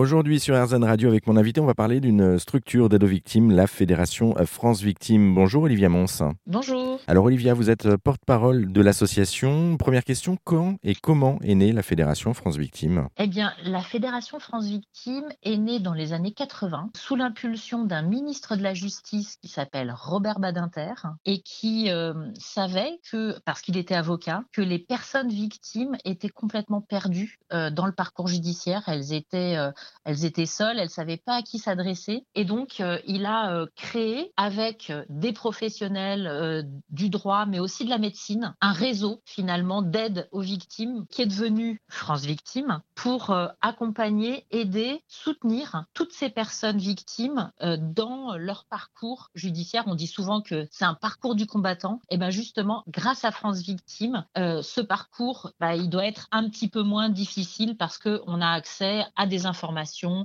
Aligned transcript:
Aujourd'hui 0.00 0.40
sur 0.40 0.56
RZN 0.56 0.82
Radio 0.82 1.10
avec 1.10 1.26
mon 1.26 1.36
invité, 1.36 1.60
on 1.60 1.66
va 1.66 1.74
parler 1.74 2.00
d'une 2.00 2.38
structure 2.38 2.88
d'aide 2.88 3.04
aux 3.04 3.06
victimes, 3.06 3.50
la 3.50 3.66
Fédération 3.66 4.34
France 4.46 4.80
Victimes. 4.80 5.34
Bonjour 5.34 5.64
Olivia 5.64 5.90
Mons. 5.90 6.22
Bonjour. 6.46 6.98
Alors 7.06 7.26
Olivia, 7.26 7.52
vous 7.52 7.68
êtes 7.68 7.96
porte-parole 7.96 8.72
de 8.72 8.80
l'association. 8.80 9.76
Première 9.76 10.04
question, 10.04 10.38
quand 10.42 10.76
et 10.82 10.94
comment 10.94 11.38
est 11.42 11.54
née 11.54 11.72
la 11.72 11.82
Fédération 11.82 12.32
France 12.32 12.56
Victimes? 12.56 13.08
Eh 13.18 13.26
bien, 13.26 13.52
la 13.62 13.82
Fédération 13.82 14.40
France 14.40 14.64
Victimes 14.64 15.28
est 15.42 15.58
née 15.58 15.80
dans 15.80 15.92
les 15.92 16.14
années 16.14 16.32
80 16.32 16.92
sous 16.96 17.14
l'impulsion 17.14 17.84
d'un 17.84 18.00
ministre 18.00 18.56
de 18.56 18.62
la 18.62 18.72
Justice 18.72 19.36
qui 19.42 19.48
s'appelle 19.48 19.92
Robert 19.94 20.40
Badinter 20.40 20.94
et 21.26 21.42
qui 21.42 21.90
euh, 21.90 22.14
savait 22.38 23.00
que, 23.12 23.38
parce 23.44 23.60
qu'il 23.60 23.76
était 23.76 23.96
avocat, 23.96 24.44
que 24.50 24.62
les 24.62 24.78
personnes 24.78 25.28
victimes 25.28 25.98
étaient 26.06 26.30
complètement 26.30 26.80
perdues 26.80 27.38
euh, 27.52 27.68
dans 27.68 27.84
le 27.84 27.92
parcours 27.92 28.28
judiciaire. 28.28 28.84
Elles 28.86 29.12
étaient 29.12 29.56
euh, 29.58 29.72
elles 30.04 30.24
étaient 30.24 30.46
seules, 30.46 30.78
elles 30.78 30.84
ne 30.84 30.88
savaient 30.88 31.16
pas 31.16 31.36
à 31.36 31.42
qui 31.42 31.58
s'adresser. 31.58 32.24
Et 32.34 32.44
donc, 32.44 32.80
euh, 32.80 32.98
il 33.06 33.26
a 33.26 33.52
euh, 33.52 33.66
créé, 33.76 34.32
avec 34.36 34.90
euh, 34.90 35.04
des 35.08 35.32
professionnels 35.32 36.66
du 36.88 37.10
droit, 37.10 37.46
mais 37.46 37.60
aussi 37.60 37.84
de 37.84 37.90
la 37.90 37.98
médecine, 37.98 38.54
un 38.60 38.72
réseau 38.72 39.20
finalement 39.24 39.82
d'aide 39.82 40.28
aux 40.32 40.40
victimes 40.40 41.06
qui 41.10 41.22
est 41.22 41.26
devenu 41.26 41.82
France 41.88 42.24
Victimes 42.24 42.80
pour 42.94 43.34
accompagner, 43.60 44.46
aider, 44.50 45.02
soutenir 45.08 45.84
toutes 45.94 46.12
ces 46.12 46.28
personnes 46.28 46.78
victimes 46.78 47.50
dans 47.60 48.36
leur 48.36 48.66
parcours 48.66 49.30
judiciaire. 49.34 49.84
On 49.86 49.94
dit 49.94 50.06
souvent 50.06 50.40
que 50.42 50.66
c'est 50.70 50.84
un 50.84 50.94
parcours 50.94 51.34
du 51.34 51.46
combattant. 51.46 52.00
Et 52.10 52.18
bien 52.18 52.30
justement, 52.30 52.84
grâce 52.88 53.24
à 53.24 53.30
France 53.30 53.60
Victimes, 53.60 54.24
ce 54.36 54.80
parcours, 54.80 55.52
bah, 55.60 55.76
il 55.76 55.88
doit 55.88 56.06
être 56.06 56.28
un 56.30 56.48
petit 56.48 56.68
peu 56.68 56.82
moins 56.82 57.08
difficile 57.08 57.76
parce 57.76 57.98
qu'on 57.98 58.40
a 58.40 58.48
accès 58.48 59.04
à 59.16 59.26
des 59.26 59.46
informations 59.46 59.79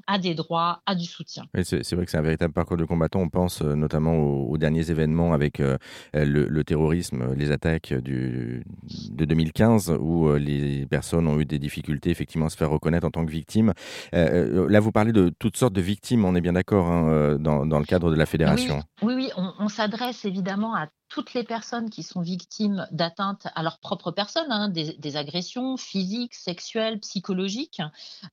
à 0.07 0.17
des 0.17 0.35
droits, 0.35 0.81
à 0.85 0.95
du 0.95 1.05
soutien. 1.05 1.43
c'est 1.63 1.93
vrai 1.93 2.05
que 2.05 2.11
c'est 2.11 2.17
un 2.17 2.21
véritable 2.21 2.53
parcours 2.53 2.77
de 2.77 2.85
combattant. 2.85 3.19
On 3.19 3.29
pense 3.29 3.61
euh, 3.61 3.75
notamment 3.75 4.15
aux, 4.15 4.57
derniers 4.57 4.89
événements 4.91 5.33
avec 5.33 5.59
euh, 5.59 5.77
le, 6.13 6.63
terrorisme, 6.63 7.33
les 7.35 7.51
attaques 7.51 7.93
du, 7.93 8.63
de 9.11 9.25
2015, 9.25 9.97
où 9.99 10.27
euh, 10.27 10.37
les 10.37 10.85
personnes 10.85 11.27
ont 11.27 11.39
eu 11.39 11.45
des 11.45 11.59
difficultés 11.59 12.09
effectivement 12.09 12.47
à 12.47 12.49
se 12.49 12.57
faire 12.57 12.69
reconnaître 12.69 13.05
en 13.05 13.11
tant 13.11 13.25
que 13.25 13.31
victimes. 13.31 13.73
là, 14.13 14.79
vous 14.79 14.91
parlez 14.91 15.11
de 15.11 15.31
toutes 15.39 15.57
sortes 15.57 15.73
de 15.73 15.81
victimes, 15.81 16.25
on 16.25 16.35
est 16.35 16.41
bien 16.41 16.53
d'accord, 16.53 16.87
hein, 16.87 17.37
dans, 17.39 17.65
dans, 17.65 17.79
le 17.79 17.85
cadre 17.85 18.09
de 18.09 18.15
la 18.15 18.25
fédération. 18.25 18.81
Oui, 19.01 19.13
oui, 19.15 19.29
on, 19.37 19.53
on 19.59 19.67
s'adresse 19.67 20.25
évidemment 20.25 20.75
à 20.75 20.87
toutes 21.09 21.33
les 21.33 21.43
personnes 21.43 21.89
qui 21.89 22.03
sont 22.03 22.21
victimes 22.21 22.87
d'atteintes 22.91 23.47
à 23.55 23.63
leur 23.63 23.79
propre 23.79 24.11
personne, 24.11 24.51
hein, 24.51 24.69
des, 24.69 25.17
agressions 25.17 25.77
physiques, 25.77 26.33
sexuelles, 26.33 26.99
psychologiques. 26.99 27.81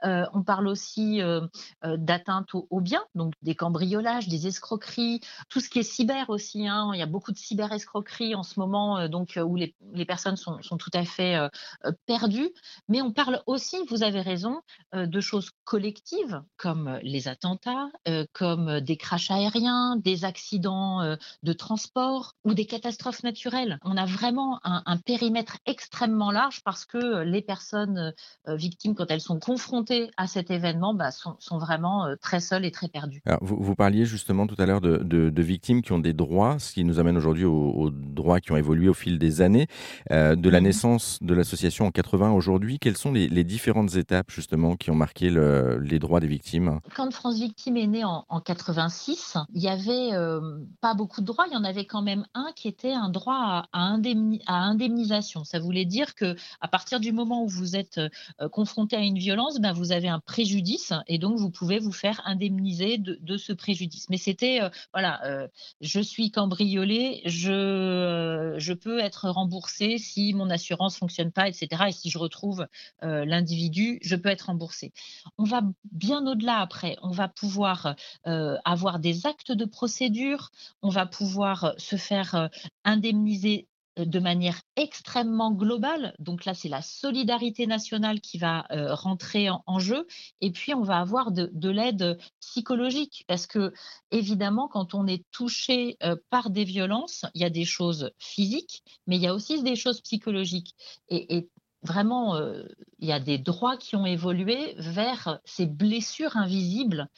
Euh, 0.05 0.25
on 0.33 0.43
parle 0.43 0.67
aussi 0.67 1.21
euh, 1.21 1.47
euh, 1.85 1.97
d'atteintes 1.97 2.55
aux, 2.55 2.81
biens, 2.81 3.05
donc 3.15 3.35
des 3.43 3.55
cambriolages, 3.55 4.29
des 4.29 4.47
escroqueries, 4.47 5.21
tout 5.49 5.61
ce 5.61 5.69
qui 5.69 5.79
est 5.79 5.85
cyber 5.85 6.31
aussi. 6.31 6.67
Hein. 6.67 6.91
Il 6.95 6.99
y 6.99 7.03
a 7.03 7.07
beaucoup 7.07 7.33
de 7.33 7.39
cyber-escroqueries 7.39 8.35
en 8.35 8.43
ce 8.43 8.59
moment, 8.59 9.09
donc 9.09 9.39
où 9.43 9.57
les, 9.57 9.75
personnes 10.07 10.37
sont, 10.37 10.59
tout 10.59 10.91
à 10.95 11.05
fait 11.05 11.39
perdues. 12.07 12.51
Mais 12.89 13.03
on 13.03 13.13
parle 13.13 13.43
aussi, 13.47 13.77
vous 13.89 14.03
avez 14.03 14.21
raison, 14.21 14.61
de 14.93 15.21
choses 15.21 15.51
collectives 15.65 16.43
comme 16.57 16.99
les 17.03 17.29
attentats, 17.29 17.89
comme 18.33 18.81
des 18.81 18.97
crashs 18.97 19.31
aériens, 19.31 19.97
des 19.97 20.25
accidents 20.25 21.17
de 21.43 21.53
transport 21.53 22.35
ou 22.45 22.55
des 22.55 22.62
catastrophes 22.67 23.23
naturelles. 23.23 23.79
On 23.85 23.97
a 23.97 24.07
vraiment 24.07 24.61
un, 24.65 24.97
périmètre 24.97 25.59
extrêmement 25.67 26.31
large 26.31 26.63
parce 26.65 26.85
que 26.85 27.23
les 27.23 27.43
personnes 27.43 28.13
euh, 28.49 28.57
victimes, 28.57 28.95
quand 28.95 29.11
elles 29.11 29.21
sont 29.21 29.39
confrontées 29.39 30.11
à 30.17 30.27
cet 30.27 30.51
événement, 30.51 30.95
bah, 30.95 31.11
sont, 31.11 31.59
vraiment 31.59 32.07
euh, 32.07 32.15
très 32.21 32.41
seules 32.41 32.65
et 32.65 32.71
très 32.71 32.89
perdues. 32.89 33.23
vous, 33.41 33.75
parliez 33.75 34.05
justement 34.05 34.47
tout 34.47 34.57
à 34.59 34.67
l'heure 34.67 34.81
de, 34.81 35.43
victimes 35.43 35.83
qui 35.83 35.93
ont 35.93 35.99
des 35.99 36.13
droits, 36.13 36.59
ce 36.59 36.73
qui 36.73 36.85
nous 36.85 36.99
amène 36.99 37.17
aujourd'hui 37.17 37.45
aux, 37.45 37.91
droits 37.91 38.41
qui 38.41 38.53
ont 38.53 38.57
évolué 38.57 38.89
au 38.89 38.95
fil 38.95 39.19
des 39.19 39.41
années. 39.41 39.67
Euh, 40.11 40.37
de 40.37 40.49
la 40.49 40.61
mmh 40.61 40.63
naissance 40.63 41.19
de 41.23 41.35
l'association 41.35 41.87
en 41.87 41.91
80 41.91 42.31
aujourd'hui, 42.33 42.79
quelles 42.79 42.97
sont 42.97 43.11
les, 43.13 43.29
différentes 43.43 43.97
étapes 43.97 44.31
justement 44.31 44.77
qui 44.77 44.93
ont 44.93 44.95
marqué 44.95 45.29
les 45.29 45.99
droits 45.99 46.21
des 46.21 46.29
victimes? 46.29 46.79
Quand 46.95 47.13
France 47.13 47.41
Victime 47.41 47.77
est 47.77 47.89
née 47.89 48.05
en, 48.05 48.41
86, 48.41 49.37
il 49.55 49.61
n'y 49.61 49.69
avait 49.69 50.11
pas 50.81 50.95
beaucoup 50.95 51.21
de 51.21 51.27
droits, 51.27 51.47
il 51.49 51.53
y 51.53 51.57
en 51.57 51.65
avait 51.65 51.85
quand 51.85 52.03
même 52.03 52.25
un 52.35 52.52
qui 52.55 52.69
était 52.69 52.93
un 52.93 53.09
droit 53.09 53.69
à, 53.73 53.97
indemnisation. 54.47 55.45
Ça 55.45 55.59
voulait 55.59 55.85
dire 55.85 56.15
que 56.15 56.37
à 56.61 56.69
partir 56.69 57.01
du 57.01 57.13
moment 57.13 57.43
où 57.45 57.49
vous 57.49 57.77
êtes 57.77 57.99
euh, 57.99 58.49
confronté 58.49 58.97
à 58.97 59.01
une 59.01 59.19
violence, 59.19 59.61
ben 59.61 59.73
vous 59.73 59.93
avez 59.93 60.09
un 60.09 60.21
préjudice 60.21 60.93
et 61.07 61.19
donc 61.19 61.39
vous 61.39 61.51
pouvez 61.51 61.79
vous 61.79 61.93
faire 61.93 62.21
indemniser 62.25 62.99
de, 62.99 63.37
ce 63.37 63.53
préjudice. 63.53 64.09
Mais 64.11 64.19
c'était 64.19 64.63
euh, 64.63 64.69
voilà, 64.93 65.25
euh, 65.25 65.49
je 65.81 66.01
suis 66.01 66.31
cambriolé, 66.31 67.23
je 67.25 68.55
je 68.59 68.73
peux 68.73 69.01
être 69.01 69.29
remboursé 69.29 69.99
si 69.99 70.35
mon 70.35 70.51
assurance 70.51 70.97
fonctionne 70.97 71.33
pas, 71.33 71.49
etc. 71.49 71.85
Et 71.89 71.93
si 71.93 72.11
je 72.11 72.19
retrouve 72.19 72.67
l'individu, 73.01 73.99
je 74.03 74.17
peux 74.17 74.29
être 74.29 74.47
remboursé. 74.47 74.93
On 75.39 75.45
va 75.45 75.63
bien 75.91 76.27
au-delà 76.27 76.59
après. 76.59 76.97
On 77.03 77.11
va 77.11 77.29
pouvoir 77.29 77.95
avoir 78.25 78.99
des 78.99 79.27
actes 79.27 79.53
de 79.53 79.65
procédure. 79.65 80.51
On 80.83 80.89
va 80.89 81.07
pouvoir 81.07 81.75
se 81.79 81.97
faire 81.97 82.42
euh, 82.45 82.49
indemniser 82.85 83.69
euh, 83.99 84.05
de 84.05 84.19
manière 84.19 84.61
extrêmement 84.77 85.53
globale. 85.53 86.15
Donc 86.19 86.45
là, 86.45 86.55
c'est 86.55 86.69
la 86.69 86.83
solidarité 86.83 87.67
nationale 87.67 88.21
qui 88.21 88.39
va 88.39 88.67
euh, 88.71 88.95
rentrer 88.95 89.49
en, 89.51 89.79
jeu. 89.79 90.07
Et 90.41 90.51
puis, 90.51 90.75
on 90.75 90.83
va 90.83 90.99
avoir 90.99 91.33
de, 91.33 91.69
l'aide 91.69 92.19
psychologique 92.41 93.25
parce 93.29 93.47
que, 93.47 93.73
évidemment, 94.11 94.69
quand 94.69 94.95
on 94.95 95.07
est 95.07 95.25
touché 95.31 95.97
par 96.31 96.51
des 96.51 96.65
violences, 96.65 97.25
il 97.35 97.43
y 97.43 97.45
a 97.45 97.51
des 97.51 97.65
choses 97.65 98.11
physiques, 98.19 98.83
mais 99.07 99.17
il 99.17 99.23
y 99.23 99.27
a 99.27 99.35
aussi 99.35 99.63
des 99.63 99.77
choses 99.77 100.01
psychologiques. 100.01 100.75
et 101.09 101.49
vraiment, 101.83 102.39
il 103.03 103.09
y 103.09 103.13
a 103.13 103.21
des 103.21 103.37
droits 103.37 103.77
qui 103.77 103.97
ont 103.97 104.07
évolué 104.07 104.75
vers 104.79 105.41
ces 105.45 105.67
blessures 105.67 106.37
invisibles 106.37 107.09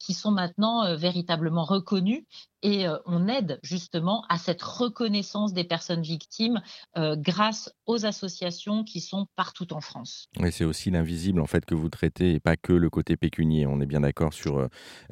qui 0.00 0.14
sont 0.14 0.30
maintenant 0.30 0.96
véritablement 0.96 1.64
reconnues 1.64 2.24
et 2.62 2.86
on 3.04 3.28
aide 3.28 3.60
justement 3.62 4.24
à 4.30 4.38
cette 4.38 4.62
reconnaissance 4.62 5.52
des 5.52 5.64
personnes 5.64 6.00
victimes 6.00 6.62
grâce 6.96 7.70
aux 7.84 8.06
associations 8.06 8.82
qui 8.82 9.00
sont 9.00 9.26
partout 9.36 9.74
en 9.74 9.82
France. 9.82 10.28
Oui, 10.40 10.50
c'est 10.50 10.64
aussi 10.64 10.90
l'invisible 10.90 11.40
en 11.40 11.46
fait 11.46 11.66
que 11.66 11.74
vous 11.74 11.90
traitez 11.90 12.32
et 12.32 12.40
pas 12.40 12.56
que 12.56 12.72
le 12.72 12.88
côté 12.88 13.18
pécunier. 13.18 13.66
On 13.66 13.80
est 13.82 13.86
bien 13.86 14.00
d'accord 14.00 14.32
sur, 14.32 14.66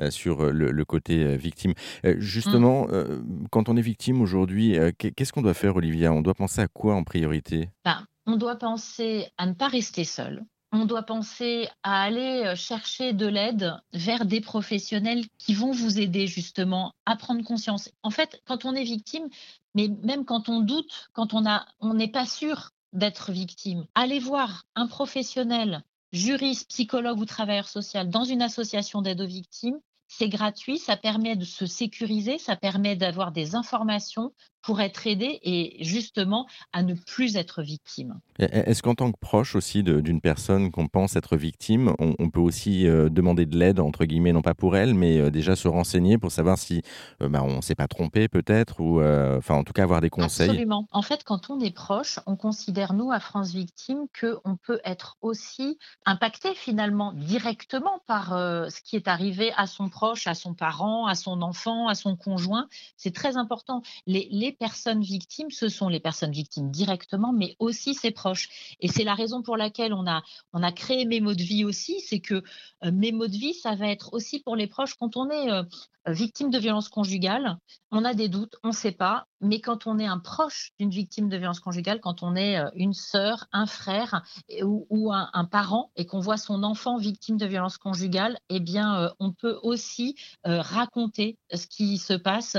sur 0.08 0.50
le, 0.50 0.84
côté 0.84 1.36
victime. 1.36 1.74
justement, 2.16 2.86
mmh. 2.86 3.48
quand 3.50 3.68
on 3.68 3.76
est 3.76 3.82
victime 3.82 4.22
aujourd'hui, 4.22 4.78
qu'est-ce 4.98 5.34
qu'on 5.34 5.42
doit 5.42 5.54
faire, 5.54 5.76
Olivia? 5.76 6.12
On 6.12 6.22
doit 6.22 6.34
penser 6.34 6.62
à 6.62 6.68
quoi 6.68 6.94
en 6.94 7.04
priorité? 7.04 7.68
Ben, 7.84 8.06
on 8.26 8.36
doit 8.36 8.56
penser 8.56 9.28
à 9.36 9.46
ne 9.46 9.52
pas 9.52 9.68
rester 9.68 10.04
seul. 10.04 10.44
On 10.72 10.86
doit 10.86 11.04
penser 11.04 11.68
à 11.84 12.02
aller 12.02 12.42
euh, 12.46 12.56
chercher 12.56 13.12
de 13.12 13.26
l'aide 13.26 13.74
vers 13.92 14.24
des 14.24 14.40
professionnels 14.40 15.24
qui 15.38 15.54
vont 15.54 15.70
vous 15.70 16.00
aider 16.00 16.26
justement 16.26 16.92
à 17.06 17.16
prendre 17.16 17.44
conscience. 17.44 17.90
En 18.02 18.10
fait, 18.10 18.42
quand 18.44 18.64
on 18.64 18.74
est 18.74 18.82
victime, 18.82 19.28
mais 19.74 19.88
même 20.02 20.24
quand 20.24 20.48
on 20.48 20.60
doute, 20.60 21.10
quand 21.12 21.32
on 21.32 21.44
on 21.80 21.94
n'est 21.94 22.10
pas 22.10 22.26
sûr 22.26 22.70
d'être 22.92 23.30
victime, 23.30 23.86
allez 23.94 24.18
voir 24.18 24.64
un 24.74 24.88
professionnel, 24.88 25.82
juriste, 26.12 26.68
psychologue 26.68 27.20
ou 27.20 27.24
travailleur 27.24 27.68
social 27.68 28.10
dans 28.10 28.24
une 28.24 28.42
association 28.42 29.00
d'aide 29.00 29.20
aux 29.20 29.26
victimes 29.26 29.78
c'est 30.08 30.28
gratuit, 30.28 30.78
ça 30.78 30.96
permet 30.96 31.36
de 31.36 31.44
se 31.44 31.66
sécuriser, 31.66 32.38
ça 32.38 32.56
permet 32.56 32.96
d'avoir 32.96 33.32
des 33.32 33.54
informations 33.54 34.32
pour 34.64 34.80
être 34.80 35.06
aidé 35.06 35.38
et 35.42 35.76
justement 35.84 36.46
à 36.72 36.82
ne 36.82 36.94
plus 36.94 37.36
être 37.36 37.62
victime. 37.62 38.18
Est-ce 38.38 38.82
qu'en 38.82 38.94
tant 38.94 39.12
que 39.12 39.18
proche 39.18 39.54
aussi 39.54 39.84
d'une 39.84 40.20
personne 40.20 40.70
qu'on 40.72 40.88
pense 40.88 41.14
être 41.14 41.36
victime, 41.36 41.94
on, 41.98 42.30
peut 42.30 42.40
aussi 42.40 42.88
euh, 42.88 43.08
demander 43.08 43.46
de 43.46 43.56
l'aide, 43.56 43.78
entre 43.78 44.06
guillemets, 44.06 44.32
non 44.32 44.42
pas 44.42 44.54
pour 44.54 44.76
elle, 44.76 44.94
mais 44.94 45.18
euh, 45.18 45.30
déjà 45.30 45.54
se 45.54 45.68
renseigner 45.68 46.18
pour 46.18 46.32
savoir 46.32 46.58
si 46.58 46.82
euh, 47.22 47.28
bah, 47.28 47.42
on 47.44 47.56
ne 47.56 47.60
s'est 47.60 47.76
pas 47.76 47.86
trompé 47.86 48.26
peut-être, 48.26 48.80
ou 48.80 49.00
enfin 49.00 49.54
en 49.54 49.62
tout 49.62 49.72
cas 49.72 49.84
avoir 49.84 50.00
des 50.00 50.10
conseils? 50.10 50.48
Absolument. 50.48 50.88
En 50.90 51.02
fait, 51.02 51.22
quand 51.22 51.50
on 51.50 51.60
est 51.60 51.74
proche, 51.74 52.18
on 52.26 52.36
considère, 52.36 52.94
nous, 52.94 53.12
à 53.12 53.20
France 53.20 53.52
Victime, 53.52 54.06
qu'on 54.18 54.56
peut 54.56 54.80
être 54.84 55.16
aussi 55.20 55.78
impacté 56.06 56.54
finalement 56.54 57.12
directement 57.12 58.00
par 58.06 58.30
ce 58.30 58.80
qui 58.82 58.96
est 58.96 59.08
arrivé 59.08 59.52
à 59.56 59.66
son 59.66 59.88
proche, 59.88 60.26
à 60.26 60.34
son 60.34 60.54
parent, 60.54 61.06
à 61.06 61.14
son 61.14 61.42
enfant, 61.42 61.86
à 61.86 61.94
son 61.94 62.16
conjoint. 62.16 62.66
C'est 62.96 63.14
très 63.14 63.36
important. 63.36 63.82
Les, 64.06 64.28
les 64.30 64.53
personnes 64.54 65.02
victimes, 65.02 65.50
ce 65.50 65.68
sont 65.68 65.88
les 65.88 66.00
personnes 66.00 66.32
victimes 66.32 66.70
directement, 66.70 67.32
mais 67.32 67.56
aussi 67.58 67.94
ses 67.94 68.10
proches. 68.10 68.48
Et 68.80 68.88
c'est 68.88 69.04
la 69.04 69.14
raison 69.14 69.42
pour 69.42 69.56
laquelle 69.56 69.92
on 69.92 70.06
a, 70.06 70.22
on 70.52 70.62
a 70.62 70.72
créé 70.72 71.04
Mémo 71.04 71.34
de 71.34 71.42
vie 71.42 71.64
aussi, 71.64 72.00
c'est 72.00 72.20
que 72.20 72.42
euh, 72.84 72.92
Mémo 72.92 73.26
de 73.26 73.36
vie, 73.36 73.54
ça 73.54 73.74
va 73.74 73.88
être 73.88 74.12
aussi 74.12 74.40
pour 74.40 74.56
les 74.56 74.66
proches 74.66 74.94
quand 74.94 75.16
on 75.16 75.30
est 75.30 75.50
euh, 75.50 75.62
victime 76.06 76.50
de 76.50 76.58
violence 76.58 76.88
conjugale, 76.88 77.58
on 77.90 78.04
a 78.04 78.14
des 78.14 78.28
doutes, 78.28 78.56
on 78.62 78.68
ne 78.68 78.72
sait 78.72 78.92
pas, 78.92 79.26
mais 79.44 79.60
quand 79.60 79.86
on 79.86 79.98
est 79.98 80.06
un 80.06 80.18
proche 80.18 80.72
d'une 80.78 80.90
victime 80.90 81.28
de 81.28 81.36
violence 81.36 81.60
conjugale, 81.60 82.00
quand 82.00 82.22
on 82.22 82.36
est 82.36 82.58
une 82.74 82.94
sœur, 82.94 83.46
un 83.52 83.66
frère 83.66 84.22
ou, 84.62 85.12
un, 85.12 85.44
parent 85.44 85.90
et 85.96 86.06
qu'on 86.06 86.20
voit 86.20 86.36
son 86.36 86.62
enfant 86.62 86.96
victime 86.96 87.36
de 87.36 87.46
violence 87.46 87.78
conjugale, 87.78 88.38
eh 88.48 88.60
bien, 88.60 89.12
on 89.18 89.32
peut 89.32 89.58
aussi 89.62 90.16
raconter 90.44 91.38
ce 91.52 91.66
qui 91.66 91.98
se 91.98 92.14
passe, 92.14 92.56